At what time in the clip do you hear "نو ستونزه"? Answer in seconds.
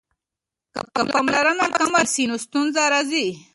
2.29-2.83